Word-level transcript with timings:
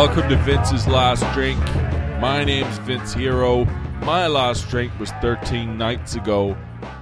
Welcome 0.00 0.30
to 0.30 0.36
Vince's 0.36 0.88
Last 0.88 1.30
Drink. 1.34 1.62
My 2.22 2.42
name's 2.42 2.78
Vince 2.78 3.12
Hero. 3.12 3.66
My 4.00 4.28
last 4.28 4.66
drink 4.70 4.98
was 4.98 5.10
13 5.20 5.76
nights 5.76 6.14
ago. 6.14 6.56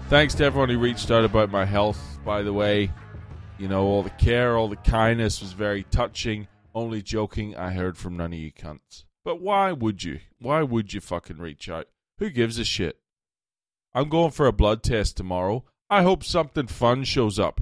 Thanks 0.08 0.34
to 0.34 0.44
everyone 0.44 0.68
who 0.68 0.80
reached 0.80 1.08
out 1.12 1.24
about 1.24 1.48
my 1.48 1.64
health, 1.64 2.18
by 2.24 2.42
the 2.42 2.52
way. 2.52 2.90
You 3.56 3.68
know, 3.68 3.84
all 3.84 4.02
the 4.02 4.10
care, 4.10 4.56
all 4.56 4.66
the 4.66 4.74
kindness 4.74 5.40
was 5.40 5.52
very 5.52 5.84
touching. 5.84 6.48
Only 6.74 7.00
joking, 7.00 7.54
I 7.56 7.70
heard 7.70 7.96
from 7.96 8.16
none 8.16 8.32
of 8.32 8.38
you 8.40 8.50
cunts. 8.50 9.04
But 9.24 9.40
why 9.40 9.70
would 9.70 10.02
you? 10.02 10.18
Why 10.40 10.64
would 10.64 10.92
you 10.92 11.00
fucking 11.00 11.38
reach 11.38 11.68
out? 11.68 11.86
Who 12.18 12.30
gives 12.30 12.58
a 12.58 12.64
shit? 12.64 12.98
I'm 13.94 14.08
going 14.08 14.32
for 14.32 14.48
a 14.48 14.52
blood 14.52 14.82
test 14.82 15.16
tomorrow. 15.16 15.64
I 15.88 16.02
hope 16.02 16.24
something 16.24 16.66
fun 16.66 17.04
shows 17.04 17.38
up. 17.38 17.60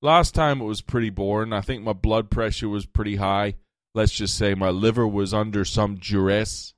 Last 0.00 0.34
time 0.34 0.62
it 0.62 0.64
was 0.64 0.80
pretty 0.80 1.10
boring. 1.10 1.52
I 1.52 1.60
think 1.60 1.82
my 1.82 1.92
blood 1.92 2.30
pressure 2.30 2.70
was 2.70 2.86
pretty 2.86 3.16
high. 3.16 3.56
Let's 3.98 4.12
just 4.12 4.36
say 4.36 4.54
my 4.54 4.70
liver 4.70 5.08
was 5.08 5.34
under 5.34 5.64
some 5.64 5.96
duress. 5.96 6.72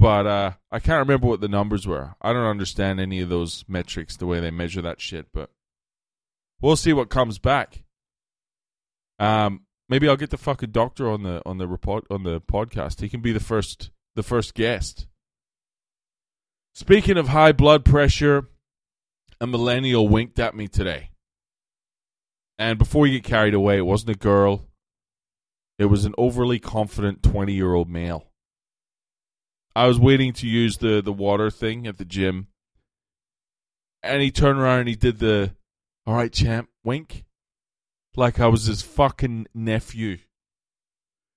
But 0.00 0.26
uh, 0.26 0.52
I 0.72 0.80
can't 0.80 1.06
remember 1.06 1.28
what 1.28 1.40
the 1.40 1.46
numbers 1.46 1.86
were. 1.86 2.16
I 2.20 2.32
don't 2.32 2.46
understand 2.46 2.98
any 2.98 3.20
of 3.20 3.28
those 3.28 3.64
metrics, 3.68 4.16
the 4.16 4.26
way 4.26 4.40
they 4.40 4.50
measure 4.50 4.82
that 4.82 5.00
shit. 5.00 5.26
But 5.32 5.50
we'll 6.60 6.74
see 6.74 6.92
what 6.92 7.10
comes 7.10 7.38
back. 7.38 7.84
Um, 9.20 9.66
maybe 9.88 10.08
I'll 10.08 10.16
get 10.16 10.30
the 10.30 10.36
fucking 10.36 10.72
doctor 10.72 11.08
on 11.08 11.22
the 11.22 11.42
on 11.46 11.58
the 11.58 11.68
report 11.68 12.06
on 12.10 12.24
the 12.24 12.40
podcast. 12.40 13.00
He 13.00 13.08
can 13.08 13.20
be 13.20 13.30
the 13.30 13.38
first 13.38 13.90
the 14.16 14.24
first 14.24 14.54
guest. 14.54 15.06
Speaking 16.74 17.16
of 17.16 17.28
high 17.28 17.52
blood 17.52 17.84
pressure, 17.84 18.48
a 19.40 19.46
millennial 19.46 20.08
winked 20.08 20.40
at 20.40 20.56
me 20.56 20.66
today. 20.66 21.10
And 22.58 22.80
before 22.80 23.06
you 23.06 23.20
get 23.20 23.30
carried 23.30 23.54
away, 23.54 23.78
it 23.78 23.86
wasn't 23.86 24.16
a 24.16 24.18
girl. 24.18 24.67
It 25.78 25.86
was 25.86 26.04
an 26.04 26.14
overly 26.18 26.58
confident 26.58 27.22
20 27.22 27.52
year 27.52 27.72
old 27.72 27.88
male. 27.88 28.26
I 29.76 29.86
was 29.86 29.98
waiting 29.98 30.32
to 30.34 30.48
use 30.48 30.78
the, 30.78 31.00
the 31.00 31.12
water 31.12 31.50
thing 31.50 31.86
at 31.86 31.98
the 31.98 32.04
gym. 32.04 32.48
And 34.02 34.22
he 34.22 34.30
turned 34.30 34.58
around 34.58 34.80
and 34.80 34.88
he 34.88 34.96
did 34.96 35.18
the, 35.18 35.54
all 36.04 36.14
right, 36.14 36.32
champ, 36.32 36.68
wink. 36.84 37.24
Like 38.16 38.40
I 38.40 38.48
was 38.48 38.64
his 38.64 38.82
fucking 38.82 39.46
nephew. 39.54 40.18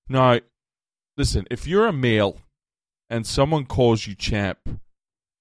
Now, 0.09 0.39
listen, 1.17 1.45
if 1.51 1.67
you're 1.67 1.87
a 1.87 1.93
male 1.93 2.39
and 3.09 3.27
someone 3.27 3.65
calls 3.65 4.07
you 4.07 4.15
champ 4.15 4.81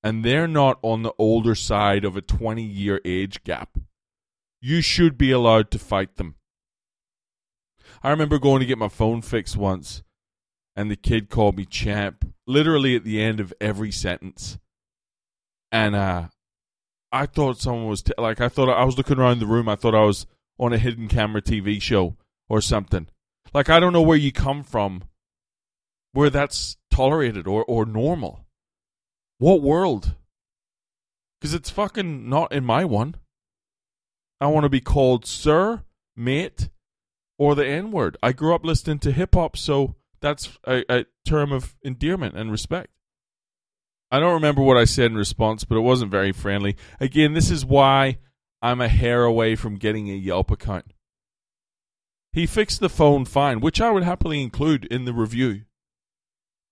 and 0.02 0.22
they're 0.22 0.48
not 0.48 0.78
on 0.82 1.02
the 1.02 1.14
older 1.18 1.54
side 1.54 2.04
of 2.04 2.16
a 2.16 2.20
20 2.20 2.62
year 2.62 3.00
age 3.06 3.42
gap, 3.44 3.78
you 4.60 4.82
should 4.82 5.16
be 5.16 5.30
allowed 5.30 5.70
to 5.70 5.78
fight 5.78 6.16
them. 6.16 6.34
I 8.02 8.10
remember 8.10 8.38
going 8.38 8.60
to 8.60 8.66
get 8.66 8.78
my 8.78 8.88
phone 8.88 9.20
fixed 9.20 9.56
once, 9.56 10.02
and 10.74 10.90
the 10.90 10.96
kid 10.96 11.28
called 11.28 11.56
me 11.56 11.66
champ, 11.66 12.24
literally 12.46 12.96
at 12.96 13.04
the 13.04 13.20
end 13.20 13.40
of 13.40 13.52
every 13.60 13.92
sentence. 13.92 14.58
And 15.70 15.94
uh, 15.94 16.28
I 17.12 17.26
thought 17.26 17.58
someone 17.58 17.88
was 17.88 18.02
t- 18.02 18.12
like, 18.16 18.40
I 18.40 18.48
thought 18.48 18.70
I 18.70 18.84
was 18.84 18.96
looking 18.96 19.18
around 19.18 19.40
the 19.40 19.46
room. 19.46 19.68
I 19.68 19.76
thought 19.76 19.94
I 19.94 20.04
was 20.04 20.26
on 20.58 20.72
a 20.72 20.78
hidden 20.78 21.08
camera 21.08 21.42
TV 21.42 21.80
show 21.80 22.16
or 22.48 22.60
something. 22.60 23.06
Like, 23.52 23.68
I 23.68 23.80
don't 23.80 23.92
know 23.92 24.02
where 24.02 24.16
you 24.16 24.32
come 24.32 24.62
from, 24.62 25.04
where 26.12 26.30
that's 26.30 26.76
tolerated 26.90 27.46
or, 27.46 27.64
or 27.64 27.84
normal. 27.84 28.46
What 29.38 29.62
world? 29.62 30.14
Because 31.40 31.54
it's 31.54 31.70
fucking 31.70 32.28
not 32.28 32.52
in 32.52 32.64
my 32.64 32.84
one. 32.84 33.16
I 34.40 34.46
want 34.46 34.64
to 34.64 34.70
be 34.70 34.80
called 34.80 35.26
sir, 35.26 35.82
mate, 36.16 36.70
or 37.40 37.54
the 37.54 37.66
N 37.66 37.90
word. 37.90 38.18
I 38.22 38.32
grew 38.32 38.54
up 38.54 38.66
listening 38.66 38.98
to 38.98 39.12
hip 39.12 39.34
hop, 39.34 39.56
so 39.56 39.96
that's 40.20 40.58
a, 40.66 40.84
a, 40.94 41.06
term 41.24 41.52
of 41.52 41.74
endearment 41.82 42.36
and 42.36 42.52
respect. 42.52 42.90
I 44.10 44.20
don't 44.20 44.34
remember 44.34 44.60
what 44.60 44.76
I 44.76 44.84
said 44.84 45.06
in 45.06 45.16
response, 45.16 45.64
but 45.64 45.76
it 45.76 45.80
wasn't 45.80 46.10
very 46.10 46.32
friendly. 46.32 46.76
Again, 47.00 47.32
this 47.32 47.50
is 47.50 47.64
why 47.64 48.18
I'm 48.60 48.82
a 48.82 48.88
hair 48.88 49.24
away 49.24 49.56
from 49.56 49.76
getting 49.76 50.10
a 50.10 50.14
Yelp 50.14 50.50
account. 50.50 50.92
He 52.34 52.46
fixed 52.46 52.80
the 52.80 52.90
phone 52.90 53.24
fine, 53.24 53.60
which 53.60 53.80
I 53.80 53.90
would 53.90 54.02
happily 54.02 54.42
include 54.42 54.84
in 54.84 55.06
the 55.06 55.14
review. 55.14 55.62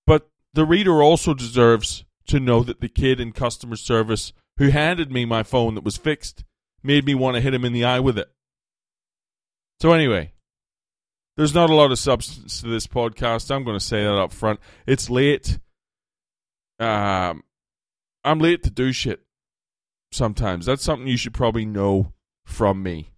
But 0.07 0.29
the 0.53 0.67
reader 0.67 1.03
also 1.03 1.33
deserves 1.33 2.05
to 2.27 2.39
know 2.39 2.63
that 2.63 2.83
the 2.83 2.91
kid 2.91 3.21
in 3.21 3.33
customer 3.33 3.77
service 3.77 4.35
who 4.59 4.69
handed 4.69 5.11
me 5.11 5.25
my 5.25 5.43
phone 5.43 5.75
that 5.77 5.85
was 5.85 5.97
fixed 5.97 6.45
made 6.83 7.07
me 7.07 7.15
want 7.15 7.37
to 7.37 7.41
hit 7.41 7.55
him 7.55 7.65
in 7.65 7.73
the 7.73 7.87
eye 7.87 8.01
with 8.01 8.19
it. 8.19 8.31
So, 9.81 9.93
anyway, 9.93 10.33
there's 11.39 11.55
not 11.55 11.71
a 11.71 11.75
lot 11.75 11.93
of 11.93 12.01
substance 12.01 12.61
to 12.61 12.67
this 12.67 12.89
podcast. 12.89 13.55
I'm 13.55 13.63
going 13.63 13.79
to 13.79 13.85
say 13.85 14.03
that 14.03 14.19
up 14.19 14.33
front. 14.33 14.59
It's 14.89 15.09
late. 15.09 15.61
Um, 16.81 17.45
I'm 18.25 18.41
late 18.41 18.65
to 18.65 18.71
do 18.71 18.91
shit 18.91 19.21
sometimes. 20.11 20.67
That's 20.67 20.83
something 20.83 21.07
you 21.07 21.17
should 21.17 21.35
probably 21.35 21.65
know 21.65 22.13
from 22.45 22.83
me 22.83 23.13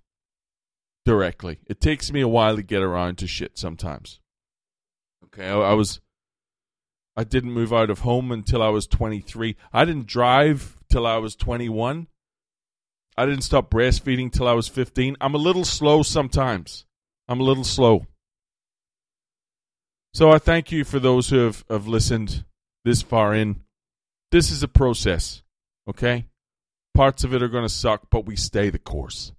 directly. 1.07 1.61
It 1.67 1.81
takes 1.81 2.13
me 2.13 2.21
a 2.21 2.29
while 2.29 2.57
to 2.57 2.63
get 2.63 2.83
around 2.83 3.17
to 3.19 3.27
shit 3.27 3.57
sometimes. 3.57 4.21
Okay, 5.25 5.49
I, 5.49 5.59
I 5.59 5.73
was. 5.73 6.03
I 7.17 7.25
didn't 7.25 7.53
move 7.53 7.73
out 7.73 7.89
of 7.89 8.01
home 8.01 8.33
until 8.33 8.63
I 8.63 8.69
was 8.69 8.87
23. 8.87 9.57
I 9.73 9.87
didn't 9.87 10.07
drive 10.07 10.77
till 10.91 11.07
I 11.07 11.17
was 11.17 11.35
21. 11.37 12.07
I 13.17 13.25
didn't 13.25 13.45
stop 13.45 13.71
breastfeeding 13.71 14.31
till 14.31 14.47
I 14.47 14.53
was 14.53 14.69
15. 14.69 15.17
I'm 15.23 15.35
a 15.35 15.39
little 15.39 15.65
slow 15.65 16.03
sometimes. 16.03 16.85
I'm 17.27 17.41
a 17.41 17.45
little 17.45 17.65
slow. 17.65 18.07
So 20.13 20.31
I 20.31 20.39
thank 20.39 20.73
you 20.73 20.85
for 20.85 20.99
those 20.99 21.31
who 21.31 21.39
have, 21.39 21.65
have 21.71 21.87
listened 21.87 22.45
this 22.85 23.03
far 23.03 23.35
in. 23.35 23.63
This 24.31 24.51
is 24.51 24.63
a 24.63 24.69
process, 24.69 25.43
okay? 25.89 26.27
Parts 26.95 27.25
of 27.25 27.35
it 27.35 27.43
are 27.43 27.49
going 27.49 27.65
to 27.65 27.69
suck, 27.69 28.11
but 28.11 28.27
we 28.27 28.37
stay 28.37 28.71
the 28.71 28.79
course. 28.79 29.33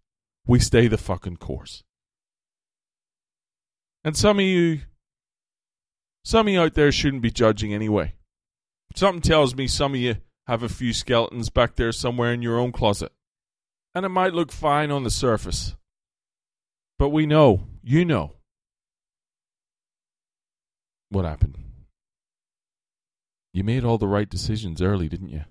We 0.47 0.59
stay 0.59 0.87
the 0.87 0.97
fucking 0.97 1.37
course. 1.37 1.83
And 4.03 4.17
some 4.17 4.39
of 4.39 4.45
you, 4.45 4.81
some 6.23 6.47
of 6.47 6.53
you 6.53 6.61
out 6.61 6.73
there 6.73 6.91
shouldn't 6.91 7.21
be 7.21 7.31
judging 7.31 7.73
anyway. 7.73 8.13
Something 8.95 9.21
tells 9.21 9.55
me 9.55 9.67
some 9.67 9.93
of 9.93 9.99
you 9.99 10.15
have 10.47 10.63
a 10.63 10.69
few 10.69 10.93
skeletons 10.93 11.49
back 11.49 11.75
there 11.75 11.91
somewhere 11.91 12.33
in 12.33 12.41
your 12.41 12.59
own 12.59 12.71
closet 12.71 13.11
and 13.93 14.05
it 14.05 14.09
might 14.09 14.33
look 14.33 14.51
fine 14.51 14.91
on 14.91 15.03
the 15.03 15.09
surface. 15.09 15.75
But 16.97 17.09
we 17.09 17.25
know, 17.25 17.61
you 17.83 18.05
know, 18.05 18.33
what 21.11 21.25
happened. 21.25 21.57
You 23.53 23.63
made 23.65 23.83
all 23.83 23.97
the 23.97 24.07
right 24.07 24.29
decisions 24.29 24.81
early, 24.81 25.09
didn't 25.09 25.29
you? 25.29 25.43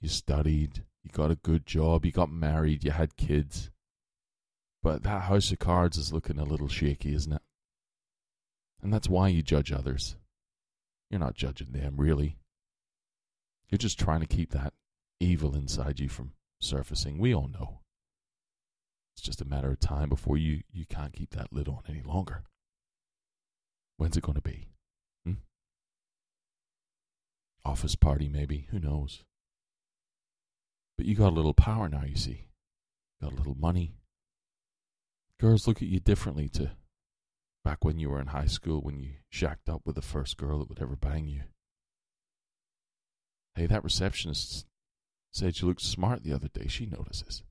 You 0.00 0.08
studied, 0.08 0.82
you 1.02 1.10
got 1.12 1.30
a 1.30 1.36
good 1.36 1.66
job, 1.66 2.06
you 2.06 2.12
got 2.12 2.32
married, 2.32 2.84
you 2.84 2.90
had 2.90 3.16
kids. 3.16 3.70
But 4.82 5.02
that 5.02 5.24
house 5.24 5.52
of 5.52 5.58
cards 5.58 5.98
is 5.98 6.12
looking 6.12 6.38
a 6.38 6.44
little 6.44 6.68
shaky, 6.68 7.14
isn't 7.14 7.32
it? 7.34 7.42
And 8.82 8.92
that's 8.92 9.08
why 9.08 9.28
you 9.28 9.42
judge 9.42 9.72
others. 9.72 10.16
You're 11.10 11.20
not 11.20 11.34
judging 11.34 11.72
them, 11.72 11.96
really. 11.98 12.38
You're 13.68 13.78
just 13.78 13.98
trying 13.98 14.20
to 14.20 14.26
keep 14.26 14.52
that 14.52 14.72
evil 15.20 15.54
inside 15.54 16.00
you 16.00 16.08
from 16.08 16.32
surfacing. 16.60 17.18
We 17.18 17.34
all 17.34 17.48
know. 17.48 17.80
It's 19.14 19.22
just 19.22 19.42
a 19.42 19.46
matter 19.46 19.70
of 19.70 19.80
time 19.80 20.08
before 20.08 20.38
you, 20.38 20.62
you 20.72 20.86
can't 20.86 21.12
keep 21.12 21.30
that 21.30 21.52
lid 21.52 21.68
on 21.68 21.82
any 21.88 22.02
longer. 22.02 22.44
When's 24.04 24.18
it 24.18 24.22
going 24.22 24.34
to 24.34 24.42
be? 24.42 24.68
Hmm? 25.24 25.32
Office 27.64 27.94
party, 27.94 28.28
maybe. 28.28 28.66
Who 28.70 28.78
knows? 28.78 29.24
But 30.98 31.06
you 31.06 31.14
got 31.14 31.32
a 31.32 31.34
little 31.34 31.54
power 31.54 31.88
now, 31.88 32.02
you 32.06 32.14
see. 32.14 32.48
Got 33.22 33.32
a 33.32 33.36
little 33.36 33.54
money. 33.54 33.94
Girls 35.40 35.66
look 35.66 35.78
at 35.80 35.88
you 35.88 36.00
differently 36.00 36.50
to 36.50 36.72
back 37.64 37.82
when 37.82 37.98
you 37.98 38.10
were 38.10 38.20
in 38.20 38.26
high 38.26 38.44
school 38.44 38.82
when 38.82 39.00
you 39.00 39.12
shacked 39.30 39.70
up 39.70 39.80
with 39.86 39.94
the 39.94 40.02
first 40.02 40.36
girl 40.36 40.58
that 40.58 40.68
would 40.68 40.82
ever 40.82 40.96
bang 40.96 41.26
you. 41.26 41.44
Hey, 43.54 43.64
that 43.64 43.84
receptionist 43.84 44.66
said 45.32 45.58
you 45.58 45.68
looked 45.68 45.80
smart 45.80 46.22
the 46.22 46.34
other 46.34 46.48
day. 46.48 46.66
She 46.68 46.84
notices. 46.84 47.42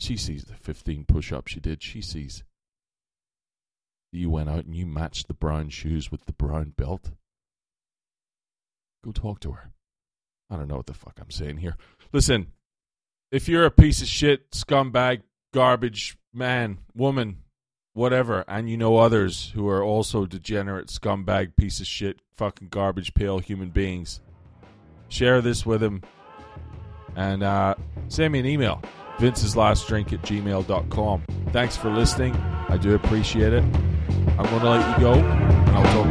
She 0.00 0.16
sees 0.16 0.42
the 0.42 0.54
15 0.54 1.04
push 1.04 1.30
ups 1.30 1.54
you 1.54 1.60
did. 1.60 1.84
She 1.84 2.02
sees 2.02 2.42
you 4.12 4.30
went 4.30 4.48
out 4.48 4.64
and 4.64 4.74
you 4.74 4.86
matched 4.86 5.28
the 5.28 5.34
brown 5.34 5.68
shoes 5.68 6.10
with 6.10 6.26
the 6.26 6.32
brown 6.32 6.72
belt. 6.76 7.10
Go 9.04 9.12
talk 9.12 9.40
to 9.40 9.52
her. 9.52 9.70
I 10.50 10.56
don't 10.56 10.68
know 10.68 10.76
what 10.76 10.86
the 10.86 10.94
fuck 10.94 11.18
I'm 11.20 11.30
saying 11.30 11.58
here. 11.58 11.76
Listen, 12.12 12.48
if 13.30 13.48
you're 13.48 13.64
a 13.64 13.70
piece 13.70 14.02
of 14.02 14.08
shit, 14.08 14.50
scumbag, 14.50 15.22
garbage, 15.54 16.18
man, 16.34 16.78
woman, 16.94 17.38
whatever, 17.92 18.44
and 18.48 18.68
you 18.68 18.76
know 18.76 18.96
others 18.96 19.52
who 19.54 19.68
are 19.68 19.82
also 19.82 20.26
degenerate, 20.26 20.88
scumbag, 20.88 21.56
piece 21.56 21.80
of 21.80 21.86
shit, 21.86 22.20
fucking 22.36 22.68
garbage 22.68 23.14
pail 23.14 23.38
human 23.38 23.70
beings, 23.70 24.20
share 25.08 25.40
this 25.40 25.64
with 25.64 25.80
them 25.80 26.02
and 27.16 27.42
uh, 27.42 27.74
send 28.08 28.32
me 28.32 28.40
an 28.40 28.46
email. 28.46 28.82
Vince's 29.18 29.56
last 29.56 29.86
drink 29.86 30.12
at 30.12 30.22
gmail.com. 30.22 31.22
Thanks 31.52 31.76
for 31.76 31.90
listening. 31.90 32.34
I 32.68 32.76
do 32.76 32.94
appreciate 32.94 33.52
it. 33.52 33.64
I'm 34.38 34.46
to 34.60 34.70
let 34.70 34.98
you 34.98 35.04
go, 35.04 35.12
I'll 35.74 36.04
talk. 36.04 36.09